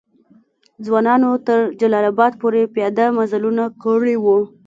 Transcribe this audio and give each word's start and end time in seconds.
ځوانانو 0.85 1.31
تر 1.47 1.59
جلال 1.79 2.05
آباد 2.13 2.33
پوري 2.41 2.61
پیاده 2.75 3.05
مزلونه 3.19 3.63
کړي 3.83 4.15
وو. 4.23 4.37